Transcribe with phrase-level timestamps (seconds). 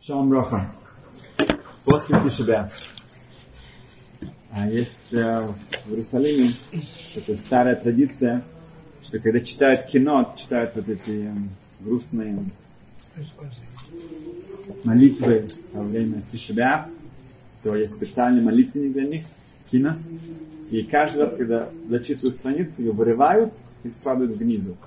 [0.00, 0.74] Шалом Роха.
[1.84, 2.70] После Тишебя.
[4.52, 5.40] А есть э,
[5.84, 6.52] в Иерусалиме
[7.14, 8.44] такая старая традиция,
[9.02, 11.34] что когда читают кино, читают вот эти э,
[11.80, 12.42] грустные
[14.84, 16.88] молитвы во время Тишебя,
[17.62, 19.26] то есть специальный молитвенник для них,
[19.70, 20.02] кинос.
[20.70, 23.52] И каждый раз, когда зачитывают страницу, ее вырывают
[23.84, 24.78] и складывают в гнизу.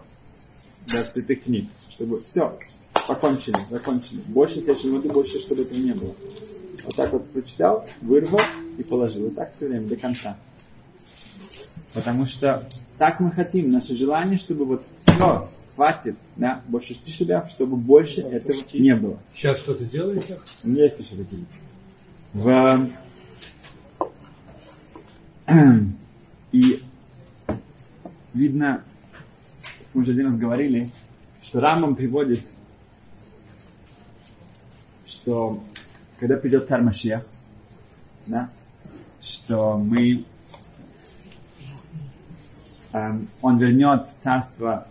[0.88, 1.70] Для святых книг.
[1.89, 2.57] Чтобы все,
[3.07, 4.21] покончили, закончили.
[4.27, 6.15] Больше следующей минуты, больше, чтобы этого не было.
[6.86, 8.41] Вот так вот прочитал, вырвал
[8.78, 9.28] и положил.
[9.28, 10.37] И так все время, до конца.
[11.93, 17.78] Потому что так мы хотим, наше желание, чтобы вот все, хватит, да, больше тишебя, чтобы
[17.78, 19.20] больше этого не было.
[19.33, 20.39] Сейчас что-то делаете?
[20.64, 21.45] Есть еще такие.
[22.33, 22.89] В...
[26.51, 26.81] И
[28.33, 28.83] видно,
[29.93, 30.89] мы уже один раз говорили,
[31.42, 32.45] что Рамбам приводит
[35.23, 35.58] что
[36.19, 37.25] когда придет царь Машех,
[38.27, 38.50] да,
[39.22, 40.25] что мы
[42.92, 44.86] эм, он вернет царство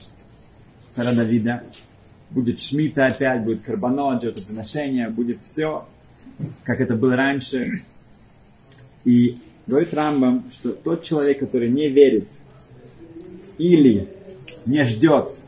[0.90, 1.62] царя Давида,
[2.30, 5.86] будет шмита опять, будет карбонот, жертвоприношение, будет все,
[6.64, 7.82] как это было раньше.
[9.04, 12.28] И говорит Рамбам, что тот человек, который не верит
[13.58, 14.08] или
[14.64, 15.42] не ждет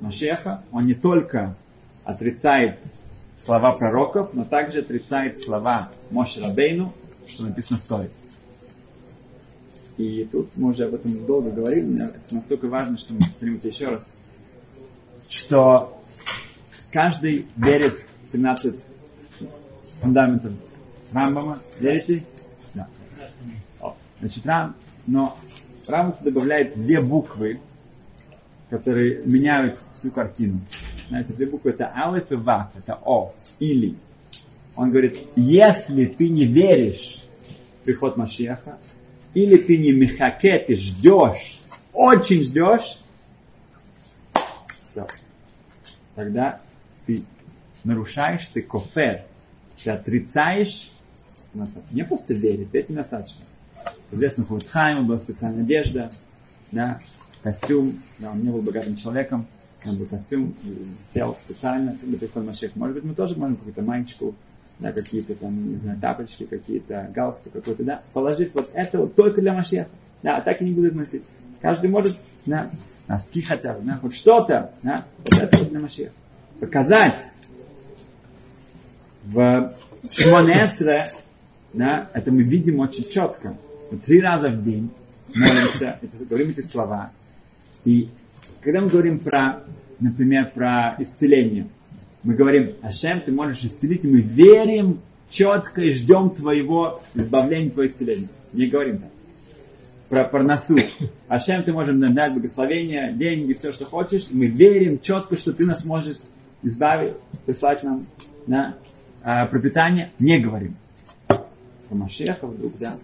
[0.00, 1.56] Машеха, он не только
[2.04, 2.80] отрицает
[3.42, 6.92] слова пророков, но также отрицает слова Моше Рабейну,
[7.26, 8.10] что написано в Торе.
[9.96, 13.56] И тут мы уже об этом долго говорили, но это настолько важно, что мы повторим
[13.56, 14.16] это еще раз,
[15.28, 16.00] что
[16.92, 18.84] каждый верит в 13
[20.00, 20.52] фундаментов
[21.12, 21.60] Рамбама.
[21.78, 22.24] Верите?
[22.74, 22.88] Да.
[24.20, 24.76] Значит, Рам,
[25.06, 25.36] но
[25.88, 27.60] Рамбам добавляет две буквы,
[28.70, 30.60] которые меняют всю картину.
[31.12, 33.96] Знаете, две буквы это алиф и ваф, это о, или.
[34.76, 37.22] Он говорит, если ты не веришь
[37.80, 38.78] в приход Машеха,
[39.34, 41.60] или ты не мехаке, ты ждешь,
[41.92, 42.96] очень ждешь,
[44.90, 45.06] все.
[46.14, 46.62] Тогда
[47.04, 47.22] ты
[47.84, 49.26] нарушаешь, ты кофер,
[49.84, 50.90] ты отрицаешь,
[51.90, 53.44] не просто верить, это недостаточно.
[54.10, 56.08] Известно, у Хуцхайма была специальная одежда,
[56.70, 56.98] да,
[57.42, 59.46] костюм, да, он не был богатым человеком,
[59.84, 60.54] он был костюм,
[61.02, 62.76] сел специально для прихода Машех.
[62.76, 64.34] Может быть, мы тоже можем какую-то маечку,
[64.78, 69.40] да, какие-то там, не знаю, тапочки, какие-то галстук какой-то, да, положить вот это вот только
[69.40, 69.90] для Машеха.
[70.22, 71.24] Да, а так и не будут носить.
[71.60, 72.16] Каждый может,
[72.46, 72.70] да,
[73.08, 76.12] носки хотя бы, да, хоть что-то, да, вот это вот для Машеха.
[76.60, 77.16] Показать
[79.24, 79.74] в
[80.10, 81.12] Шмонестре,
[81.74, 83.58] да, это мы видим очень четко.
[84.04, 84.90] Три раза в день
[85.34, 85.98] молимся,
[86.28, 87.12] говорим эти слова,
[87.84, 88.10] и
[88.62, 89.64] когда мы говорим про,
[90.00, 91.66] например, про исцеление,
[92.22, 97.90] мы говорим, Ашем, ты можешь исцелить, и мы верим четко и ждем твоего избавления, твоего
[97.90, 98.28] исцеления.
[98.52, 99.10] Не говорим так.
[100.08, 100.76] Про парносу.
[101.28, 104.30] Ашем, ты можешь нам дать благословение, деньги, все, что хочешь.
[104.30, 106.18] И мы верим четко, что ты нас можешь
[106.62, 108.02] избавить, прислать нам
[108.46, 108.76] да,
[109.24, 110.12] а, пропитание.
[110.20, 110.76] Не говорим.
[111.26, 112.96] Про Машеха вдруг, да.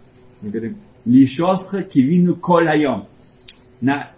[0.43, 2.69] Мы говорим, лишосха кивину коль
[3.81, 4.11] На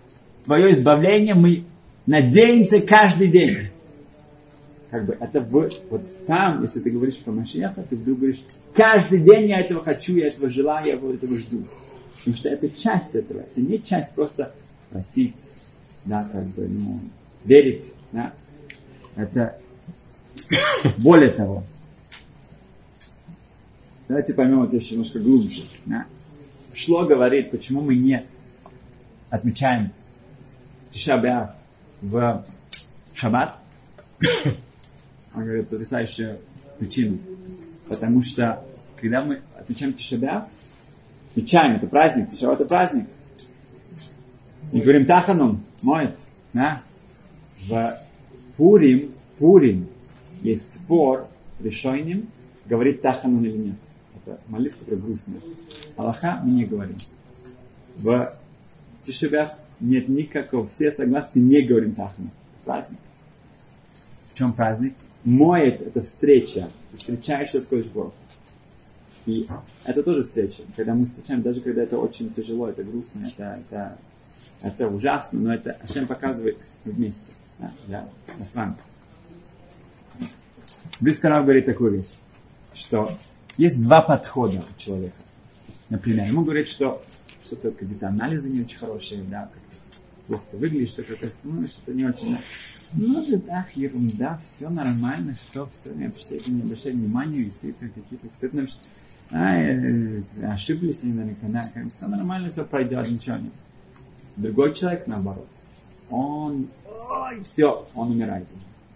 [0.51, 1.63] твое избавление мы
[2.07, 3.69] надеемся каждый день.
[4.91, 8.43] Как бы это в, вот там, если ты говоришь про Машеха, ты вдруг говоришь,
[8.75, 11.65] каждый день я этого хочу, я этого желаю, я этого жду.
[12.17, 13.43] Потому что это часть этого.
[13.43, 14.53] Это не часть просто
[14.91, 15.37] просить,
[16.05, 16.99] да, как бы, ну,
[17.45, 18.33] верить, да.
[19.15, 19.57] Это
[20.99, 21.63] более того.
[24.09, 25.63] Давайте поймем это еще немножко глубже.
[25.87, 26.07] Да.
[26.75, 28.25] Шло говорит, почему мы не
[29.31, 29.93] отмечаем
[30.91, 31.55] Тишабя
[32.01, 32.43] в
[33.15, 33.59] шаббат,
[35.35, 36.39] он говорит потрясающую
[36.79, 37.19] причину.
[37.89, 38.65] Потому что,
[39.01, 40.49] когда мы отмечаем Тишабя,
[41.31, 43.09] отмечаем, это праздник, Тишабя это праздник.
[44.73, 46.17] И говорим Таханун, моет,
[46.53, 46.83] да?
[47.67, 47.99] В
[48.57, 49.89] Пурим, Пурим
[50.43, 51.29] есть спор
[51.61, 52.29] решением,
[52.67, 53.77] говорит Таханун или нет.
[54.15, 55.41] Это молитва, которая грустная.
[55.97, 56.97] Аллаха мы не говорим.
[57.97, 58.33] В
[59.05, 59.49] Тишебях
[59.81, 62.27] нет никакого, все согласны, не говорим Тахна.
[62.65, 62.99] Праздник.
[64.33, 64.95] В чем праздник?
[65.25, 66.71] Моет это встреча.
[66.91, 68.15] Ты встречаешься с Бог.
[69.27, 69.47] И
[69.85, 70.63] это тоже встреча.
[70.77, 73.99] Когда мы встречаем, даже когда это очень тяжело, это грустно, это, это,
[74.63, 77.33] это ужасно, но это Ашем показывает вместе.
[77.59, 78.77] Да, я, я с вами.
[81.01, 82.13] Близкорав говорит такую вещь,
[82.75, 83.11] что
[83.57, 85.17] есть два подхода у человека.
[85.91, 87.03] Например, ему говорят, что
[87.45, 89.51] что-то какие-то анализы не очень хорошие, да,
[90.31, 92.39] плохо ты выглядишь, что как ну, что не очень.
[92.93, 98.29] Ну, да, ах, ерунда, все нормально, что все, не обращайте, не обращайте внимания, действительно, какие-то,
[98.29, 98.91] кто-то напишет,
[99.31, 103.53] а, э, ошиблись они наверняка, да, все нормально, все пройдет, ничего нет.
[104.37, 105.49] Другой человек, наоборот,
[106.11, 108.47] он, ой, все, он умирает.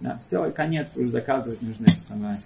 [0.00, 2.40] Да, все, конец, уже заказывать нужно это самое.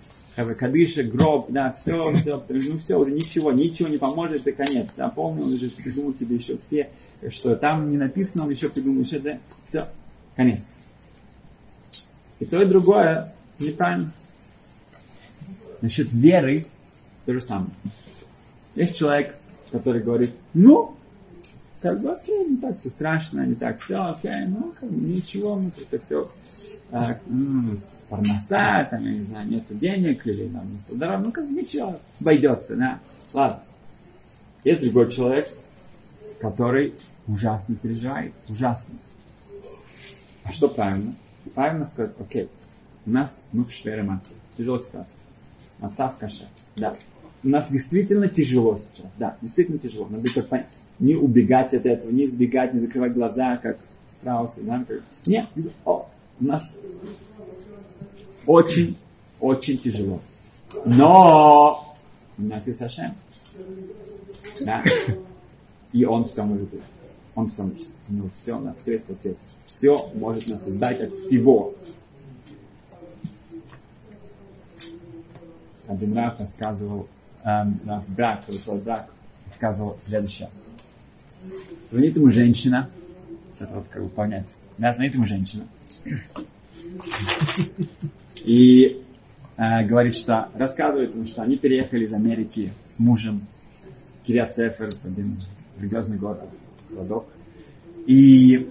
[0.45, 4.91] Кадыша, гроб, да, все, все, ну все, уже ничего, ничего не поможет, и конец.
[4.97, 6.91] Да, он уже придумал тебе еще все,
[7.29, 9.89] что там не написано, он еще придумал еще, да, все,
[10.37, 10.63] конец.
[12.39, 14.13] И то, и другое неправильно.
[15.81, 16.67] Насчет веры
[17.27, 17.71] то же самое.
[18.75, 19.37] Есть человек,
[19.73, 20.95] который говорит, ну,
[21.81, 25.57] как бы, окей, не так все страшно, не так все, окей, ну, как бы, ничего,
[25.57, 26.29] мы это все
[26.91, 27.77] так, ну,
[28.09, 32.77] парноса, там, я не знаю, нету денег, или там, не здоров, ну, как ничего, обойдется,
[32.77, 33.01] да,
[33.35, 33.63] ладно.
[34.65, 35.49] Есть другой человек,
[36.41, 36.95] который
[37.27, 38.95] ужасно переживает, ужасно.
[40.45, 41.15] А что правильно?
[41.55, 42.49] Правильно сказать, окей,
[43.05, 45.21] у нас мы в шверемате, тяжелая ситуация.
[45.81, 46.95] Отца в каше, да.
[47.45, 50.09] У нас действительно тяжело сейчас, да, действительно тяжело.
[50.09, 50.67] Надо понять,
[50.99, 53.79] не убегать от этого, не избегать, не закрывать глаза, как
[54.11, 55.03] страусы, да, как...
[55.27, 55.49] Нет,
[55.85, 56.09] о,
[56.41, 56.71] у нас
[58.47, 58.97] очень,
[59.41, 60.21] очень тяжело.
[60.85, 61.95] Но
[62.39, 63.15] у нас есть Ашем.
[64.61, 64.83] Да?
[65.93, 66.83] И он все может быть.
[67.35, 67.87] Он все может.
[68.09, 69.07] Ну, все, на все есть.
[69.63, 71.75] Все может нас создать от всего.
[75.87, 77.09] Один раз рассказывал,
[77.45, 79.09] эм, Раф Брак, свой брак,
[79.47, 80.51] рассказывал следующее.
[81.91, 82.91] Звонит ему женщина,
[83.59, 84.55] это вот как бы понять.
[84.77, 85.67] Да, звонит ему женщина.
[88.45, 89.03] И
[89.57, 93.47] э, говорит, что рассказывает что они переехали из Америки с мужем
[94.25, 95.39] Кириат Цефер, один
[95.79, 96.49] религиозный город,
[96.91, 97.27] городок.
[98.07, 98.69] И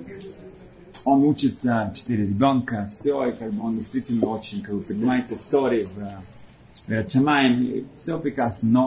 [1.04, 5.44] он учится, четыре ребенка, все, и как бы он действительно очень как бы, поднимается в
[5.46, 5.98] Торе, в,
[6.88, 8.86] в Чамаем, все прекрасно, но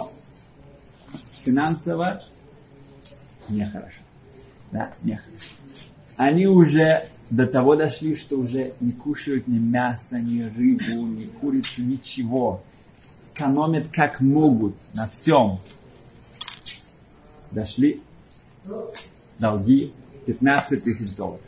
[1.43, 2.21] финансово
[3.49, 4.03] нехорошо.
[4.71, 5.47] Да, нехорошо.
[6.17, 11.83] Они уже до того дошли, что уже не кушают ни мясо, ни рыбу, ни курицу,
[11.83, 12.63] ничего.
[13.33, 15.61] Экономят как могут на всем.
[17.53, 18.03] Дошли
[19.39, 19.93] долги
[20.27, 21.41] 15 тысяч долларов.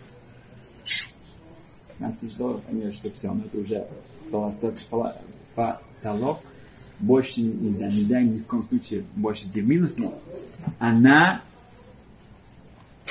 [1.99, 3.87] 15 тысяч долларов, понимаешь, что все, но это уже
[5.55, 6.41] потолок.
[7.01, 9.97] Больше нельзя, нельзя ни в коем случае больше где минус,
[10.79, 11.43] она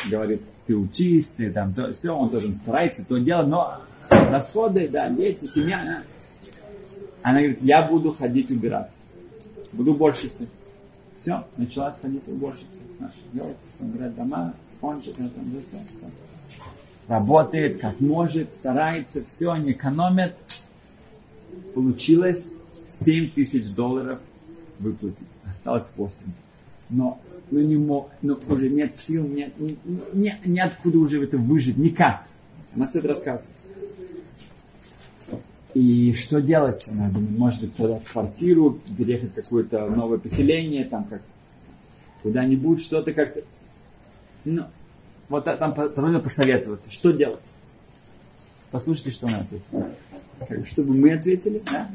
[0.10, 0.42] говорит,
[0.72, 5.84] ты учись, там, то, все, он тоже старается, то делать, но расходы, да, дети, семья,
[5.84, 6.04] да.
[7.24, 9.04] Она говорит, я буду ходить убираться,
[9.74, 10.48] буду уборщицей.
[11.16, 12.82] Все, начала сходить уборщицей.
[13.34, 15.78] Делать, собирать дома, спонжить, там, там, все,
[17.08, 20.38] Работает как может, старается, все, не экономит.
[21.76, 22.48] Получилось
[23.04, 24.22] 7 тысяч долларов
[24.80, 25.28] выплатить.
[25.46, 26.32] Осталось 8
[26.92, 29.78] но, но не мог, но уже нет сил, нет, ни,
[30.14, 32.26] ни, ниоткуда уже это выжить, никак.
[32.76, 33.56] Она все это рассказывает.
[35.74, 36.86] И что делать?
[36.88, 41.22] Думает, может быть, продать квартиру, переехать в какое-то новое поселение, там как
[42.24, 43.42] куда-нибудь, что-то как-то.
[44.44, 44.66] Ну,
[45.30, 47.46] вот там нужно посоветоваться, что делать.
[48.70, 49.92] Послушайте, что она ответила.
[50.66, 51.90] Чтобы мы ответили, да?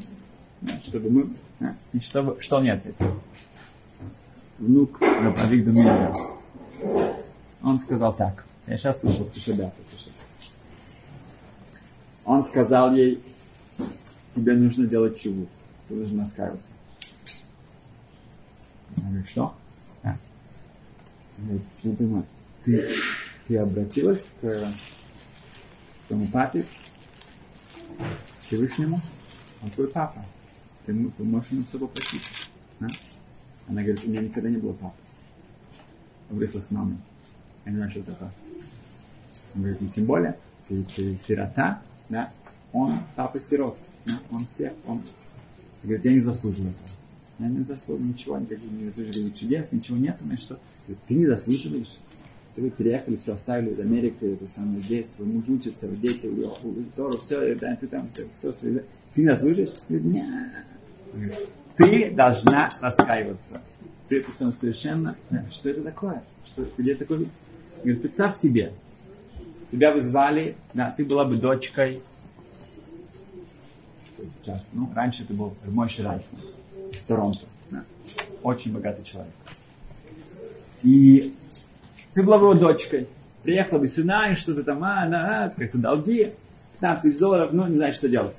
[0.83, 1.29] Чтобы мы,
[1.59, 1.75] да?
[1.93, 3.05] И чтобы, что он не ответил
[4.59, 6.13] внук Рабавигду Миллера.
[7.61, 8.45] Он сказал так.
[8.65, 10.11] Я сейчас слушай, да, слушай.
[12.25, 13.23] Он сказал ей,
[14.35, 15.45] тебе нужно делать чего?
[15.87, 16.71] Ты должна раскаиваться.
[18.97, 19.55] Она говорит, что?
[20.03, 20.15] А.
[21.37, 22.25] Говорит, не понимаю.
[22.65, 22.89] Ты,
[23.47, 26.65] ты обратилась к, к твоему папе,
[28.41, 28.99] Всевышнему?
[29.61, 30.25] Он твой папа.
[30.85, 32.21] Ты, ты можешь ему все попросить.
[32.79, 32.87] Да?
[33.67, 34.95] Она говорит, у меня никогда не было папы.
[36.29, 36.97] Выросла с мамой.
[37.65, 38.31] Я не знаю, что это.
[39.55, 42.31] Он говорит, ну тем более, ты, ты сирота, да,
[42.73, 45.01] он папа сирот, да, он все, он,
[45.83, 46.89] говорит, я не заслуживаю этого.
[47.39, 50.59] Я не заслуживаю ничего, никаких не заслуживаю чудес, ничего нет, значит, что
[51.07, 51.97] ты не заслуживаешь.
[52.55, 56.31] Ты вы переехали, все оставили из Америки, это самое здесь, твой муж учится, дети,
[56.95, 58.51] Тору, все, да, ты там, все, все,
[59.13, 59.73] ты не заслуживаешь?
[59.87, 61.47] Говорит, нет.
[61.77, 63.61] Ты должна раскаиваться.
[64.09, 65.15] Ты это совершенно...
[65.51, 66.23] Что это такое?
[66.45, 67.29] Что, где такой...
[67.77, 68.73] Говорит, представь себе.
[69.71, 72.01] Тебя вызвали, да, ты была бы дочкой.
[74.17, 76.41] Сейчас, ну, раньше ты был мой Райхман
[76.91, 77.45] из Торонто.
[77.69, 77.83] Да.
[78.41, 79.33] Очень богатый человек.
[80.81, 81.35] И
[82.13, 83.07] ты была бы его дочкой.
[83.43, 86.33] приехала бы сюда и что-то там, а, да, а, как-то долги,
[86.79, 88.35] 15 тысяч долларов, ну, не знаю, что делать.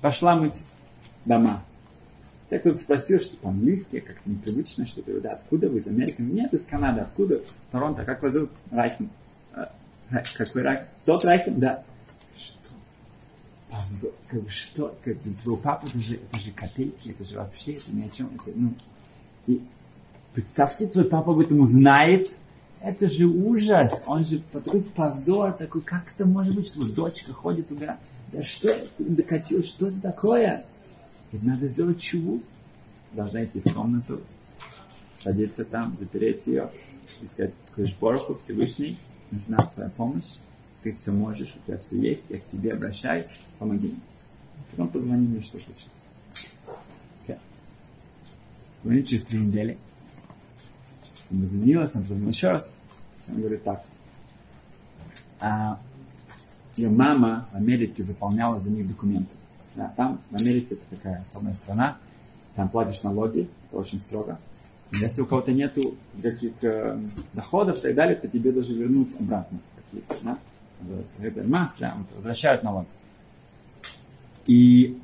[0.00, 0.62] Пошла мыть
[1.24, 1.62] дома.
[2.48, 6.16] Так кто-то спросил, что по-английски, как-то непривычно, что-то, да, откуда вы из Америки?
[6.18, 7.40] Нет, из Канады, откуда?
[7.72, 8.50] Торонто, как вас зовут?
[8.70, 9.10] Райкин.
[9.52, 9.72] А,
[10.36, 10.86] какой Райкин?
[11.04, 11.58] Тот Райкин?
[11.58, 11.82] Да.
[12.36, 14.12] Что?
[14.28, 14.96] Как бы что?
[15.02, 18.08] Как бы, твой папа, это же, это же копейки, это же вообще, это ни о
[18.10, 18.30] чем.
[18.32, 18.74] Это, ну,
[19.48, 19.60] и
[20.32, 22.30] представьте, твой папа об этом узнает,
[22.80, 24.04] это же ужас.
[24.06, 27.98] Он же такой позор, такой, как это может быть, что дочка ходит туда.
[28.32, 30.64] Да что докатил, что это такое?
[31.32, 32.40] Ведь надо сделать чуву.
[33.12, 34.20] Должна идти в комнату,
[35.18, 36.70] садиться там, запереть ее,
[37.22, 38.98] и сказать, слышь, Бороху, Всевышний,
[39.30, 40.36] нужна твоя помощь,
[40.82, 43.26] ты все можешь, у тебя все есть, я к тебе обращаюсь,
[43.58, 44.00] помоги мне.
[44.70, 45.88] Потом позвони мне, что случилось.
[47.26, 47.38] Okay.
[48.82, 49.78] Звони через три недели.
[51.30, 52.72] Он позвонилась, он позвонил еще раз.
[53.28, 53.84] Он говорит так.
[55.40, 55.80] А,
[56.76, 59.34] ее мама в Америке заполняла за них документы.
[59.76, 61.98] Да, там, в Америке, это такая особая страна,
[62.54, 64.38] там платишь налоги, это очень строго.
[64.92, 66.98] Если у кого-то нету каких-то
[67.34, 69.60] доходов и так далее, то тебе даже вернут обратно.
[69.76, 70.38] Какие-то, да?
[71.20, 71.44] Это
[72.14, 72.86] возвращают налог.
[74.46, 74.98] И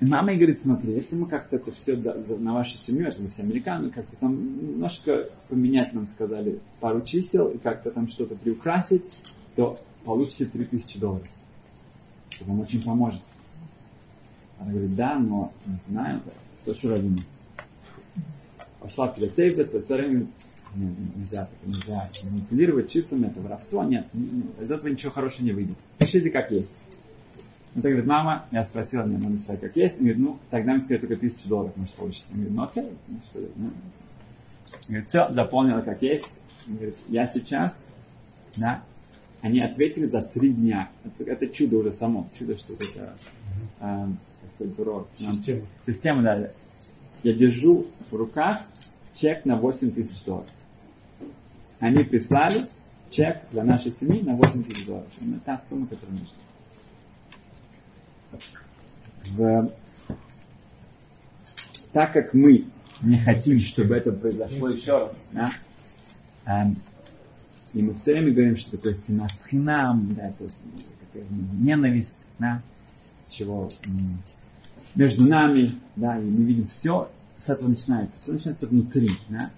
[0.00, 3.90] мама говорит, смотри, если мы как-то это все на вашу семью, это мы все американцы,
[3.90, 10.46] как-то там немножко поменять нам сказали пару чисел и как-то там что-то приукрасить, то получите
[10.46, 11.28] 3000 долларов.
[12.34, 13.22] Это вам очень поможет.
[14.58, 16.22] Она говорит, да, но не знаю,
[16.60, 17.18] что родина.
[18.80, 20.28] Пошла перед сейфом, спросила, нет,
[21.16, 24.06] нельзя, нельзя манипулировать числами, это воровство, нет,
[24.60, 25.76] из этого ничего хорошего не выйдет.
[25.98, 26.84] Пишите как есть.
[27.74, 29.96] Он говорит, мама, я спросила, мне надо написать как есть.
[29.96, 32.28] Он говорит, ну, тогда мне сказали только тысячу долларов, может, получится.
[32.32, 32.92] Он говорит, ну, окей.
[33.08, 33.70] Ну, что, ну.
[34.88, 36.26] Говорит, все, заполнила как есть.
[36.66, 37.86] Он говорит, я сейчас,
[38.56, 38.82] да,
[39.42, 40.90] они ответили за три дня.
[41.04, 42.28] Это, это чудо уже само.
[42.36, 43.14] Чудо, что это,
[43.80, 44.06] э,
[44.50, 45.06] сказать, бюро.
[45.16, 45.60] Система.
[45.86, 46.50] Система, да.
[47.22, 48.62] Я держу в руках
[49.14, 50.48] чек на 8 тысяч долларов.
[51.80, 52.66] Они прислали
[53.10, 55.08] чек для нашей семьи на 8 тысяч долларов.
[55.20, 56.36] Это та сумма, которая нужна.
[59.30, 59.72] В...
[61.92, 62.64] Так как мы
[63.02, 65.50] не хотим, чтобы это произошло еще раз, да,
[66.46, 66.76] эм,
[67.72, 70.44] и мы все время говорим, что такое стена с хинам, да, это
[71.60, 72.62] ненависть, да,
[73.28, 73.68] чего
[74.94, 78.18] между нами, да, и мы видим все, с этого начинается.
[78.18, 79.50] Все начинается внутри, да.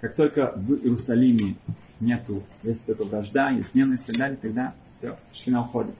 [0.00, 1.56] Как только в Иерусалиме
[2.00, 5.94] нету, есть эта вражда, есть ненависть и так далее, тогда все, шхина уходит.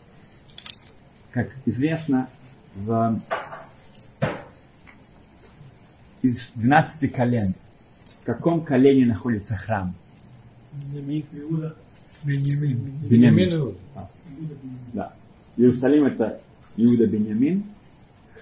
[1.31, 2.29] Как известно,
[2.75, 3.21] в
[6.23, 7.55] из 12 колен,
[8.21, 9.95] в каком колене находится храм?
[12.25, 13.77] Беньямин.
[13.95, 14.09] А.
[14.93, 15.13] Да.
[15.57, 16.41] Иерусалим это
[16.77, 17.65] Иуда Беньямин.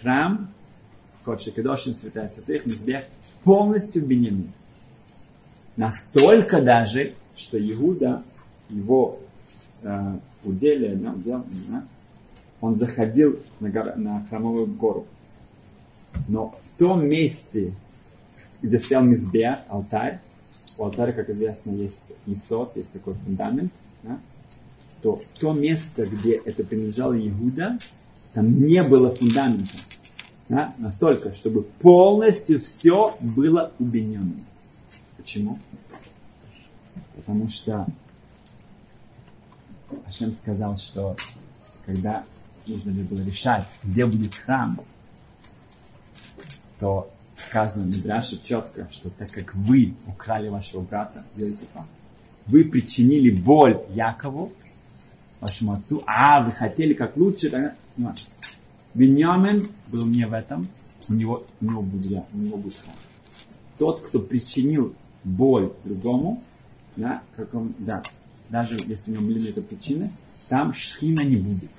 [0.03, 0.49] Храм,
[1.25, 3.05] Кодши Кедошин, Святая Святых, Мизбех,
[3.45, 4.53] полностью Беньямин.
[5.77, 8.23] Настолько даже, что Иуда,
[8.69, 9.19] его
[9.83, 9.89] э,
[10.45, 11.85] уделие, да, удел, да,
[12.61, 15.07] он заходил на, гор, на храмовую гору.
[16.29, 17.73] Но в том месте,
[18.61, 20.21] где стоял Мизбех, алтарь,
[20.79, 24.19] у алтаря, как известно, есть Исот, есть такой фундамент, да,
[25.03, 27.77] то то место, где это принадлежало Иуда,
[28.33, 29.73] там не было фундамента.
[30.53, 34.35] Да, настолько, чтобы полностью все было убедено.
[35.17, 35.59] Почему?
[37.17, 37.87] Потому что
[40.05, 41.17] Ашем сказал, что
[41.87, 42.27] когда
[42.67, 44.79] нужно было решать, где будет храм,
[46.79, 47.11] то
[47.49, 51.87] сказано в Мидраше четко, что так как вы украли вашего брата Иосифа,
[52.45, 54.53] вы причинили боль Якову,
[55.41, 57.75] вашему отцу, а вы хотели как лучше, тогда...
[58.95, 60.69] Беньямин был не в этом,
[61.09, 62.85] у него, у него, будет, у него будет.
[63.79, 64.95] Тот, кто причинил
[65.25, 66.43] боль другому,
[66.97, 68.03] да, как он, да,
[68.51, 70.11] даже если у него были это причины,
[70.49, 71.71] там шхина не будет.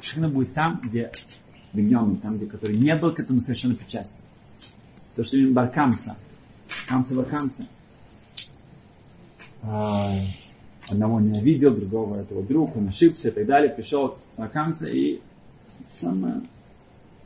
[0.00, 1.10] Шхина будет там, где
[1.72, 4.24] Беньямин, там, где который не был к этому совершенно причастен.
[5.16, 6.16] То, что именно баркамца.
[6.86, 7.66] Камца баркамца.
[9.62, 10.20] А,
[10.88, 13.72] одного ненавидел, другого этого друг, он ошибся и так далее.
[13.72, 15.20] Пришел баркамца и
[15.94, 16.42] самое,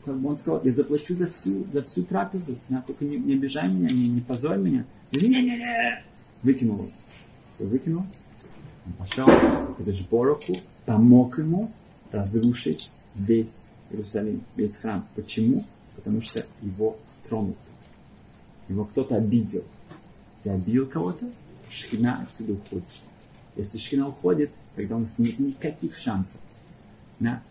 [0.05, 3.33] как бы он сказал, я заплачу за всю, за всю трапезу, да, только не, не
[3.33, 4.85] обижай меня, не, не позорь меня.
[5.11, 6.03] Не-не-не!
[6.43, 6.89] Выкинул.
[7.59, 8.03] Выкинул.
[8.85, 9.25] Он пошел
[9.75, 10.53] к Эдешбороху,
[10.85, 11.71] помог ему
[12.11, 13.61] разрушить весь
[13.91, 15.05] Иерусалим, весь храм.
[15.15, 15.63] Почему?
[15.95, 16.97] Потому что его
[17.27, 17.57] тронут
[18.69, 19.63] его кто-то обидел.
[20.43, 21.29] Ты обидел кого-то,
[21.69, 22.87] шхина отсюда уходит.
[23.55, 26.39] Если шхина уходит, тогда у нас нет никаких шансов.
[27.19, 27.41] Да?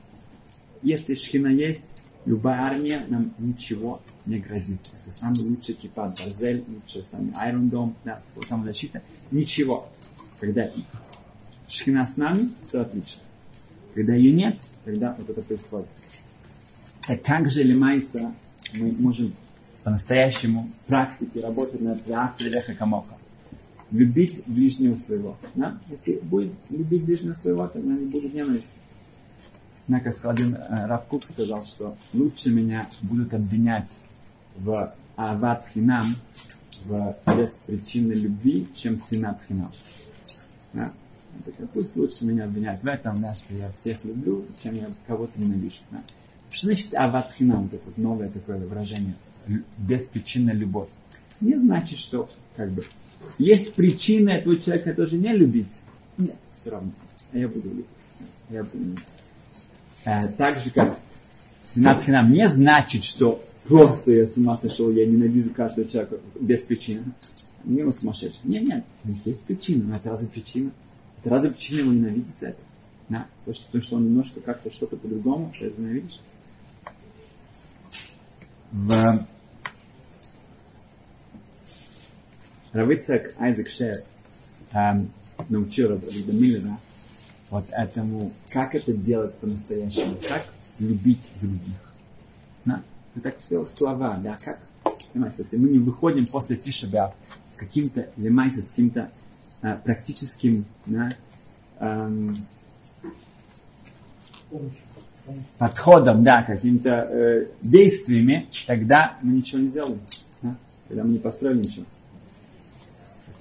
[0.83, 1.85] Если шхина есть,
[2.25, 4.81] любая армия нам ничего не грозит.
[5.07, 9.03] Это самый лучший кипат, Барзель, лучший самый Iron Dome, да, самозащита.
[9.31, 9.89] Ничего.
[10.39, 10.71] Когда
[11.67, 13.23] шхина с нами, все отлично.
[13.95, 15.89] Когда ее нет, тогда вот это происходит.
[17.07, 18.35] Так как же Лемайса
[18.75, 19.35] мы можем
[19.83, 23.17] по-настоящему практике работать над Леха Камоха?
[23.91, 25.39] Любить ближнего своего.
[25.55, 25.81] Да?
[25.89, 28.79] Если будет любить ближнего своего, тогда не будет ненависти.
[29.89, 33.91] Мне как один э, Равкук сказал, что лучше меня будут обвинять
[34.57, 36.05] в Ават Хинам,
[36.85, 39.73] в беспричинной любви, чем Синат Хинам.
[40.75, 40.93] Да?
[41.45, 45.41] Так, пусть лучше меня обвинять в этом, да, что я всех люблю, чем я кого-то
[45.41, 45.79] ненавижу.
[45.91, 46.03] Да.
[46.51, 49.17] Что значит Ават Хинам, вот новое такое выражение,
[49.79, 50.91] беспричинная любовь?
[51.41, 52.85] Не значит, что как бы
[53.39, 55.73] есть причина этого человека тоже не любить.
[56.19, 56.93] Нет, все равно.
[57.33, 57.87] А я буду любить.
[58.51, 59.05] Я буду любить
[60.05, 60.99] э, так же, как
[61.63, 66.61] Сенат Хинам, не значит, что просто я с ума сошел, я ненавижу каждого человека без
[66.63, 67.13] причины.
[67.65, 68.41] Не он сумасшедший.
[68.45, 70.71] Нет, нет, у них есть причина, но это разве причина?
[71.21, 72.63] Это разве причина его ненавидеть за это?
[73.09, 73.27] Да?
[73.45, 76.21] То, что, то, что он немножко как-то что-то по-другому, ты это ненавидишь?
[78.71, 79.27] В
[82.73, 83.95] Равицак Айзек Шер
[84.73, 85.11] эм,
[85.49, 86.79] научил Рабида Миллера
[87.51, 90.47] вот этому, как это делать по-настоящему, как
[90.79, 91.95] любить других.
[92.65, 92.83] Да?
[93.15, 94.61] Это так все слова, да, как,
[95.13, 97.15] понимаете, если мы не выходим после Тишебя
[97.47, 99.11] с каким-то, лемайся, с каким-то
[99.63, 101.11] а, практическим, да,
[101.81, 102.37] эм,
[105.59, 110.01] подходом, да, какими-то э, действиями, тогда мы ничего не сделаем.
[110.43, 110.57] Да?
[110.89, 111.85] Тогда мы не построим ничего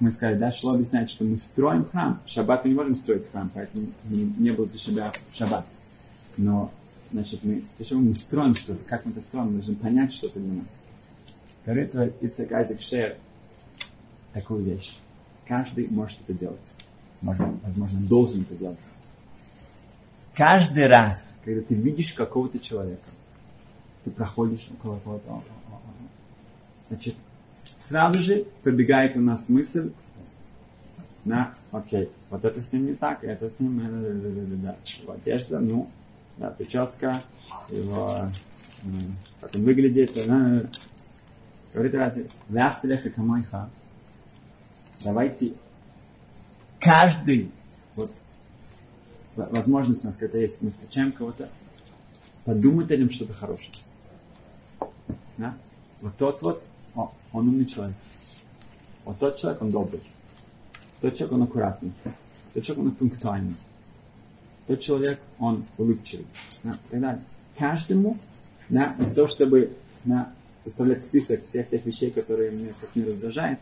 [0.00, 2.20] мы сказали, да, Шло объясняет, что мы строим храм.
[2.24, 5.66] В шаббат мы не можем строить храм, поэтому не, не было тишеба в шаббат.
[6.36, 6.70] Но,
[7.10, 10.54] значит, мы, почему мы строим что-то, как мы это строим, мы должны понять что-то для
[10.54, 10.82] нас.
[11.64, 13.18] Говорит Ицек Айзек Шер
[14.32, 14.96] такую вещь.
[15.46, 16.60] Каждый может это делать.
[17.20, 18.78] Может, возможно, должен это делать.
[20.34, 23.08] Каждый раз, когда ты видишь какого-то человека,
[24.04, 25.42] ты проходишь около кого-то,
[26.88, 27.16] значит,
[27.88, 29.92] сразу же пробегает у нас мысль
[31.24, 34.76] на, окей, вот это с ним не так, это с ним, да, да, да, да,
[35.02, 35.90] его одежда, ну,
[36.36, 37.22] да, прическа,
[37.68, 38.30] его,
[39.40, 40.62] как он выглядит, да,
[41.72, 43.68] говорит разве, вяхтелеха камайха,
[45.04, 45.54] давайте
[46.80, 47.50] каждый,
[47.94, 48.10] вот,
[49.36, 51.48] возможность у нас когда есть, мы встречаем кого-то,
[52.44, 53.72] подумать о нем что-то хорошее.
[55.36, 55.54] Да?
[56.00, 56.62] Вот тот вот
[56.94, 57.96] он умный человек.
[59.04, 60.02] Вот тот человек, он добрый.
[61.00, 61.92] Тот человек, он аккуратный.
[62.54, 63.56] Тот человек, он пунктуальный.
[64.66, 66.26] Тот человек, он улыбчивый.
[66.62, 67.22] Да, и так далее.
[67.56, 68.16] Каждому,
[68.68, 73.60] да, из того, чтобы да, составлять список всех тех вещей, которые меня как не раздражают,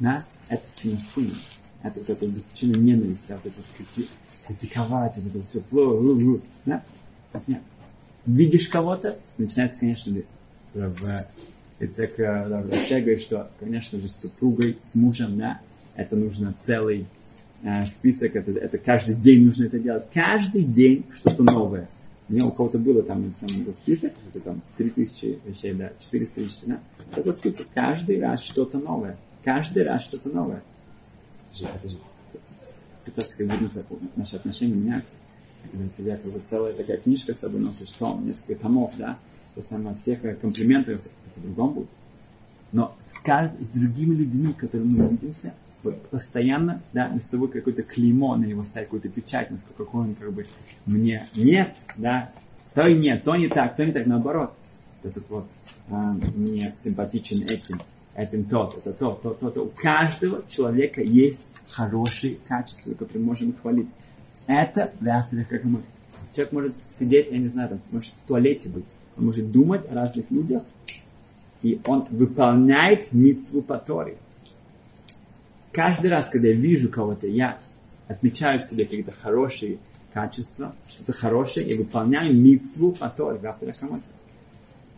[0.00, 1.34] да, это синусуна.
[1.82, 4.10] Это вот это беспричинная ненависть, да, вот это крити,
[4.46, 6.82] критиковать, вот это все плохо, да?
[7.46, 7.62] Нет.
[8.26, 10.12] Видишь кого-то, начинается, конечно,
[10.74, 11.16] в
[11.80, 15.60] Ицек вообще говорит, что, конечно же, с супругой, с мужем, да,
[15.94, 17.06] это нужно целый
[17.62, 20.08] э, список, это, это каждый день нужно это делать.
[20.12, 21.88] Каждый день что-то новое.
[22.28, 26.40] У меня у кого-то было там, там был список, это там 3000 вещей, да, 400
[26.40, 26.80] вещей, да.
[27.12, 27.66] Это вот список.
[27.74, 29.16] Каждый раз что-то новое.
[29.42, 30.62] Каждый раз что-то новое.
[31.52, 31.96] Это же,
[33.04, 33.84] представьте, как видно,
[34.16, 35.16] наши отношения меняются.
[35.70, 39.18] Когда у тебя как бы целая такая книжка с тобой носишь, том, несколько томов, да,
[39.54, 41.88] то самое, всех комплиментов, это по-другому будет.
[42.72, 43.52] Но с, кажд...
[43.60, 45.54] с другими людьми, которыми мы видимся,
[46.10, 50.44] постоянно, да, вместо того какое-то клеймо на него ставить, какую-то печать, насколько он как бы
[50.86, 52.30] мне нет, да,
[52.74, 54.54] то и нет, то не так, то не так, наоборот.
[55.02, 55.48] Этот вот
[55.90, 57.80] а, мне симпатичен этим,
[58.14, 59.62] этим тот, это то, то, то, то.
[59.62, 63.88] У каждого человека есть хорошие качества, которые можем хвалить.
[64.46, 65.80] Это в авторах, как мы.
[66.34, 68.86] Человек может сидеть, я не знаю, там, может в туалете быть,
[69.18, 70.62] он может думать о разных людях,
[71.62, 74.16] и он выполняет митцву по Торе.
[75.72, 77.58] Каждый раз, когда я вижу кого-то, я
[78.06, 79.78] отмечаю в себе какие-то хорошие
[80.12, 83.38] качества, что-то хорошее, и выполняю митцву по Торе,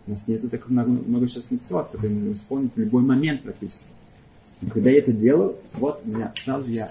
[0.07, 3.87] У нас нету так много, много сейчас митцвот, которые можно исполнить в любой момент практически.
[4.61, 6.91] И когда я это делаю, вот у меня сразу же я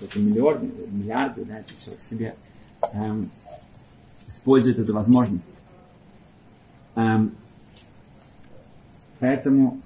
[0.00, 2.34] это миллиарды, миллиарды, да, человек себе
[2.92, 3.30] эм,
[4.28, 5.62] использует эту возможность.
[6.96, 7.34] Эм,
[9.20, 9.80] поэтому,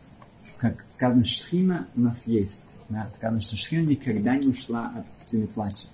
[0.59, 2.63] как сказано, шхина у нас есть.
[2.89, 5.87] Да, сказано, что Шхина никогда не ушла от стены плача.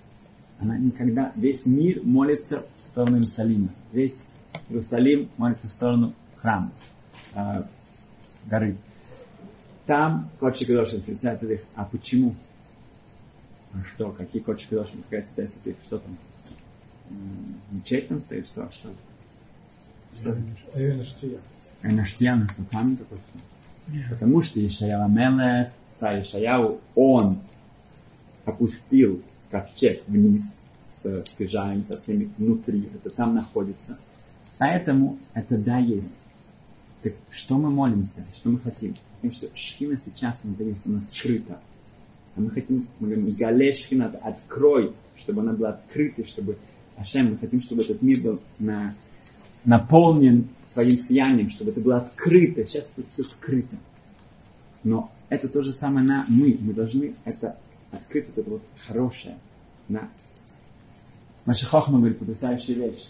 [0.59, 3.69] Она никогда, весь мир молится в сторону Иерусалима.
[3.91, 4.29] Весь
[4.67, 6.71] Иерусалим молится в сторону храма,
[7.35, 7.63] э,
[8.45, 8.77] горы.
[9.85, 11.61] Там Кодши Кадошин, святая святых.
[11.75, 12.35] А почему?
[13.73, 14.11] А что?
[14.11, 15.03] Какие Кодши Кадошин?
[15.03, 15.75] Какая святая святых?
[15.83, 16.17] Что там?
[17.71, 18.47] Мечеть там стоит?
[18.47, 18.69] Что?
[18.71, 18.89] Что?
[21.83, 22.47] Эйнаштия.
[22.47, 23.17] Что камень такой?
[24.09, 27.39] Потому что Ишаяла Мелех, царь Ишаяу, он
[28.45, 30.55] опустил ковчег вниз
[30.89, 32.89] с скрижалями, со всеми внутри.
[32.93, 33.97] Это там находится.
[34.57, 36.15] Поэтому это да есть.
[37.03, 38.25] Так что мы молимся?
[38.33, 38.95] Что мы хотим?
[39.15, 41.59] Потому что шхина сейчас, мы говорим, что у нас скрыта.
[42.35, 46.57] А мы хотим, мы говорим, гале шхина, открой, чтобы она была открыта, чтобы
[46.97, 48.93] Ашем, мы хотим, чтобы этот мир был на,
[49.67, 52.65] наполнен твоим сиянием, чтобы это было открыто.
[52.65, 53.77] Сейчас тут все скрыто.
[54.83, 56.57] Но это то же самое на мы.
[56.59, 57.59] Мы должны это
[57.91, 59.37] открыть, это вот хорошее.
[59.89, 60.09] На.
[61.45, 63.09] Маша Хохма говорит потрясающая вещь.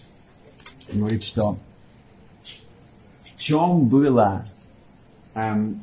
[0.91, 1.57] Он говорит, что
[3.23, 4.45] в чем было
[5.35, 5.81] эм,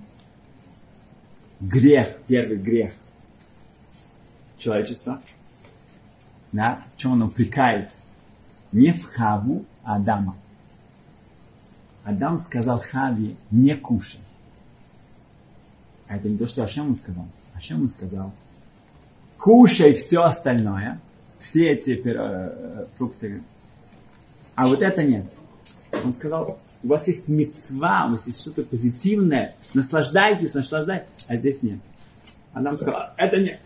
[1.60, 2.94] грех, первый грех
[4.58, 5.20] человечества,
[6.52, 7.92] да, в чем он упрекает
[8.72, 10.36] не в Хаву, а Адама.
[12.04, 14.20] Адам сказал Хаве, не кушай.
[16.06, 17.26] А это не то, что Ашем ему сказал.
[17.54, 18.32] Ашем ему сказал,
[19.38, 21.00] кушай все остальное,
[21.38, 23.42] все эти э, фрукты,
[24.54, 25.32] а вот это нет.
[26.04, 31.62] Он сказал, у вас есть мецва, у вас есть что-то позитивное, наслаждайтесь, наслаждайтесь, а здесь
[31.62, 31.80] нет.
[32.52, 33.60] Адам сказал, это нет.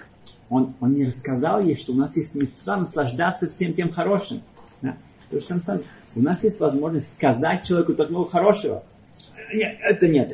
[0.48, 4.42] Он, он не рассказал ей, что у нас есть мецва наслаждаться всем тем хорошим.
[4.80, 4.96] Да?
[5.30, 5.80] То, что там
[6.14, 8.82] у нас есть возможность сказать человеку так много хорошего.
[9.52, 10.32] Нет, это нет.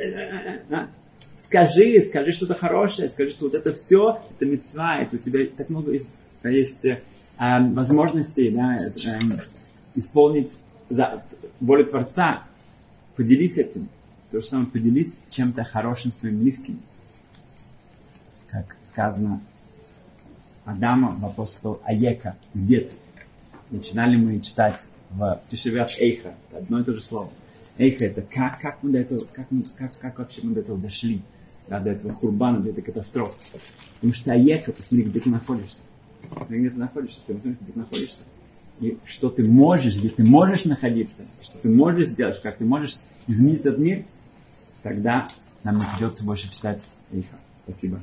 [1.47, 5.69] Скажи, скажи что-то хорошее, скажи, что вот это все, это мецва, это у тебя так
[5.71, 6.99] много есть, есть э,
[7.39, 9.21] возможностей да, э,
[9.95, 10.53] исполнить
[10.89, 11.23] за,
[11.61, 12.45] волю Творца.
[13.17, 13.89] Поделись этим.
[14.33, 16.81] То, что мы поделись чем-то хорошим своим близким.
[18.49, 19.41] Как сказано
[20.65, 23.04] Адама, вопрос был Аека, где ты?
[23.71, 27.31] Начинали мы читать в Тишевят Эйха, это одно и то же слово.
[27.79, 30.79] Эйха это как, как мы до этого, как, мы, как, как вообще мы до этого
[30.79, 31.23] дошли,
[31.69, 33.37] да, до этого хурбана, до этой катастрофы.
[33.95, 35.79] Потому что Аека, посмотри, где ты находишься.
[36.49, 38.23] Где ты находишься, ты посмотри, где ты находишься.
[38.81, 42.97] И что ты можешь, где ты можешь находиться, что ты можешь сделать, как ты можешь
[43.27, 44.05] изменить этот мир,
[44.83, 45.29] тогда
[45.63, 47.39] нам не придется больше читать Эйха.
[47.63, 48.03] Спасибо.